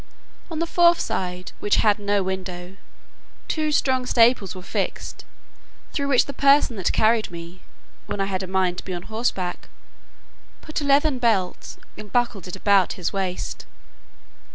On 0.49 0.57
the 0.57 0.65
fourth 0.65 0.99
side, 0.99 1.51
which 1.59 1.75
had 1.85 1.99
no 1.99 2.23
window, 2.23 2.75
two 3.47 3.71
strong 3.71 4.07
staples 4.07 4.55
were 4.55 4.63
fixed, 4.63 5.25
through 5.93 6.07
which 6.07 6.25
the 6.25 6.33
person 6.33 6.75
that 6.77 6.91
carried 6.91 7.29
me, 7.29 7.61
when 8.07 8.19
I 8.19 8.25
had 8.25 8.41
a 8.41 8.47
mind 8.47 8.79
to 8.79 8.83
be 8.83 8.95
on 8.95 9.03
horseback, 9.03 9.69
put 10.61 10.81
a 10.81 10.85
leathern 10.85 11.19
belt, 11.19 11.77
and 11.95 12.11
buckled 12.11 12.47
it 12.47 12.55
about 12.55 12.93
his 12.93 13.13
waist. 13.13 13.67